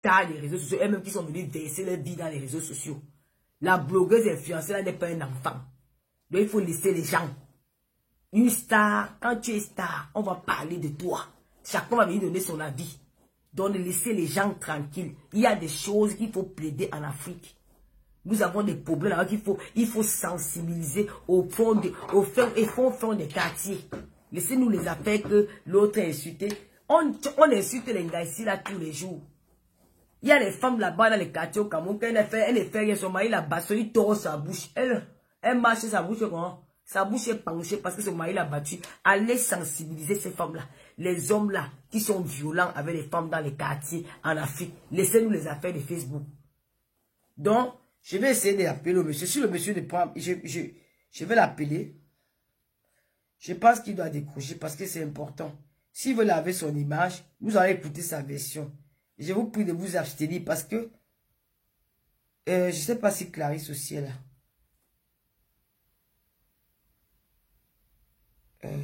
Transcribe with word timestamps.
stars 0.00 0.28
des 0.28 0.40
réseaux 0.40 0.58
sociaux, 0.58 0.78
elles-mêmes 0.80 1.02
qui 1.02 1.10
sont 1.10 1.22
venues 1.22 1.46
verser 1.46 1.84
leur 1.84 1.98
vie 1.98 2.16
dans 2.16 2.28
les 2.28 2.38
réseaux 2.38 2.60
sociaux. 2.60 3.00
La 3.60 3.76
blogueuse 3.76 4.26
influenceuse 4.26 4.82
n'est 4.84 4.92
pas 4.94 5.08
un 5.08 5.20
enfant. 5.20 5.56
Donc 6.30 6.42
il 6.42 6.48
faut 6.48 6.60
laisser 6.60 6.92
les 6.92 7.04
gens. 7.04 7.28
Une 8.32 8.48
star, 8.48 9.18
quand 9.20 9.36
tu 9.36 9.52
es 9.52 9.60
star, 9.60 10.10
on 10.14 10.22
va 10.22 10.36
parler 10.36 10.78
de 10.78 10.88
toi. 10.88 11.26
Chacun 11.64 11.96
va 11.96 12.06
venir 12.06 12.22
donner 12.22 12.40
son 12.40 12.58
avis. 12.60 12.98
Donc 13.52 13.74
laisser 13.74 14.14
les 14.14 14.26
gens 14.26 14.54
tranquilles. 14.54 15.14
Il 15.32 15.40
y 15.40 15.46
a 15.46 15.56
des 15.56 15.68
choses 15.68 16.14
qu'il 16.14 16.32
faut 16.32 16.44
plaider 16.44 16.88
en 16.92 17.02
Afrique. 17.02 17.56
Nous 18.24 18.42
avons 18.42 18.62
des 18.62 18.76
problèmes 18.76 19.12
alors 19.12 19.26
qu'il 19.26 19.40
faut, 19.40 19.58
il 19.74 19.86
faut 19.86 20.02
sensibiliser 20.02 21.08
au 21.26 21.42
fond, 21.48 21.74
de, 21.74 21.92
au 22.12 22.22
fond, 22.22 22.48
et 22.56 22.64
fond, 22.66 22.90
fond 22.90 23.14
des 23.14 23.26
quartiers. 23.26 23.80
Laissez-nous 24.32 24.68
les 24.68 24.86
affaires 24.86 25.22
que 25.22 25.48
l'autre 25.66 26.00
a 26.00 26.04
insulté. 26.04 26.48
On, 26.88 27.12
on 27.38 27.52
insulte 27.52 27.88
les 27.88 28.04
gars 28.04 28.22
ici 28.22 28.44
là 28.44 28.58
tous 28.58 28.78
les 28.78 28.92
jours. 28.92 29.20
Il 30.22 30.28
y 30.28 30.32
a 30.32 30.38
des 30.38 30.50
femmes 30.50 30.78
là-bas 30.78 31.10
dans 31.10 31.18
les 31.18 31.30
quartiers 31.30 31.60
au 31.60 31.66
Cameroun, 31.66 31.98
fait, 31.98 32.44
elle 32.48 32.70
fait 32.70 32.80
rien, 32.80 32.94
son 32.94 33.10
mari 33.10 33.28
la 33.28 33.40
battu, 33.40 33.78
il 33.78 33.92
tord 33.92 34.16
sa 34.16 34.36
bouche. 34.36 34.68
Elle, 34.74 35.06
elle 35.40 35.60
marche 35.60 35.80
sa 35.80 36.02
bouche 36.02 36.18
Sa 36.84 37.04
bouche 37.04 37.28
est 37.28 37.36
penchée 37.36 37.78
parce 37.78 37.96
que 37.96 38.02
son 38.02 38.14
mari 38.14 38.34
l'a 38.34 38.44
battu. 38.44 38.76
Allez 39.02 39.38
sensibiliser 39.38 40.16
ces 40.16 40.30
femmes-là. 40.30 40.62
Les 40.98 41.32
hommes-là 41.32 41.70
qui 41.90 42.00
sont 42.00 42.20
violents 42.20 42.70
avec 42.74 42.96
les 42.96 43.04
femmes 43.04 43.30
dans 43.30 43.40
les 43.40 43.54
quartiers 43.54 44.06
en 44.22 44.36
Afrique. 44.36 44.74
Laissez-nous 44.92 45.30
les 45.30 45.46
affaires 45.46 45.72
de 45.72 45.78
Facebook. 45.80 46.22
Donc, 47.38 47.72
je 48.02 48.18
vais 48.18 48.32
essayer 48.32 48.56
de 48.56 48.62
l'appeler 48.64 48.96
au 48.96 49.04
monsieur. 49.04 49.26
Si 49.26 49.40
le 49.40 49.48
monsieur 49.48 49.72
ne 49.74 49.80
prend, 49.80 50.12
je, 50.16 50.32
je, 50.44 50.60
je 51.10 51.24
vais 51.24 51.34
l'appeler. 51.34 51.96
Je 53.38 53.54
pense 53.54 53.80
qu'il 53.80 53.96
doit 53.96 54.10
décrocher 54.10 54.56
parce 54.56 54.76
que 54.76 54.84
c'est 54.86 55.02
important. 55.02 55.52
S'il 55.92 56.14
veut 56.14 56.24
laver 56.24 56.52
son 56.52 56.74
image, 56.76 57.24
nous 57.40 57.56
allons 57.56 57.72
écouter 57.72 58.02
sa 58.02 58.20
version. 58.20 58.70
Je 59.20 59.32
vous 59.32 59.48
prie 59.50 59.64
de 59.64 59.72
vous 59.72 59.96
abstenir 59.96 60.42
parce 60.44 60.64
que 60.64 60.90
euh, 62.48 62.70
je 62.70 62.76
ne 62.76 62.82
sais 62.82 62.98
pas 62.98 63.10
si 63.12 63.30
Clarisse 63.30 63.70
aussi 63.70 63.96
est 63.96 64.00
là. 64.00 64.12
Euh, 68.64 68.76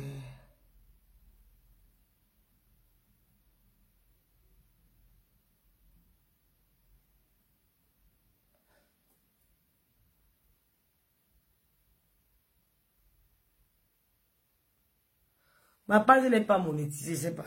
Ma 15.88 16.00
page 16.00 16.28
n'est 16.30 16.40
pas 16.44 16.58
monétisée, 16.58 17.14
c'est 17.16 17.34
pas. 17.34 17.44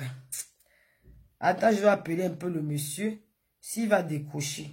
Attends, 1.40 1.72
je 1.72 1.82
vais 1.82 1.88
appeler 1.88 2.26
un 2.26 2.32
peu 2.32 2.50
le 2.50 2.62
monsieur. 2.62 3.22
S'il 3.62 3.90
va 3.90 4.04
décrocher. 4.04 4.72